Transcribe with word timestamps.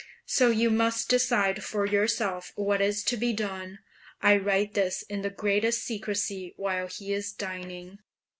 So 0.25 0.49
you 0.49 0.71
must 0.71 1.09
decide 1.09 1.63
for 1.63 1.85
yourself 1.85 2.53
what 2.55 2.81
is 2.81 3.03
to 3.03 3.15
be 3.17 3.33
done. 3.33 3.77
I 4.19 4.35
write 4.35 4.73
this 4.73 5.03
in 5.03 5.21
the 5.21 5.29
greatest 5.29 5.83
secrecy 5.83 6.55
while 6.57 6.87
he 6.87 7.13
is 7.13 7.31
dining. 7.31 7.99